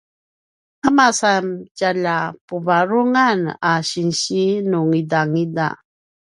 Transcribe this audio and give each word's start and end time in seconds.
a 0.87 0.89
masan 0.97 1.45
tjalja 1.77 2.17
puvarungan 2.47 3.39
a 3.69 3.71
sinsi 3.89 4.43
nu 4.69 4.79
ngidangida 4.87 5.67